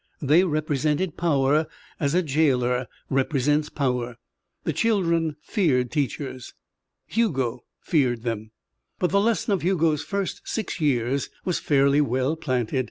They 0.19 0.43
represented 0.43 1.15
power, 1.15 1.67
as 1.99 2.15
a 2.15 2.23
jailer 2.23 2.87
represents 3.11 3.69
power. 3.69 4.17
The 4.63 4.73
children 4.73 5.35
feared 5.43 5.91
teachers. 5.91 6.55
Hugo 7.05 7.65
feared 7.81 8.23
them. 8.23 8.49
But 8.97 9.11
the 9.11 9.21
lesson 9.21 9.53
of 9.53 9.61
Hugo's 9.61 10.01
first 10.03 10.41
six 10.43 10.81
years 10.81 11.29
was 11.45 11.59
fairly 11.59 12.01
well 12.01 12.35
planted. 12.35 12.79